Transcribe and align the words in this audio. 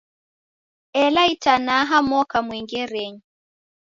Ela 1.01 1.21
itanaha 1.33 1.97
moka 2.09 2.37
mwengerenyi 2.45 3.21